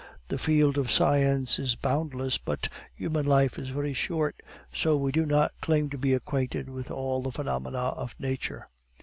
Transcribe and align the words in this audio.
The 0.29 0.39
field 0.39 0.79
of 0.79 0.89
science 0.91 1.59
is 1.59 1.75
boundless, 1.75 2.39
but 2.39 2.67
human 2.95 3.27
life 3.27 3.59
is 3.59 3.69
very 3.69 3.93
short, 3.93 4.41
so 4.73 4.93
that 4.93 4.97
we 5.03 5.11
do 5.11 5.27
not 5.27 5.51
claim 5.61 5.91
to 5.91 5.97
be 5.99 6.15
acquainted 6.15 6.69
with 6.71 6.89
all 6.89 7.21
the 7.21 7.31
phenomena 7.31 7.77
of 7.95 8.15
nature." 8.17 8.65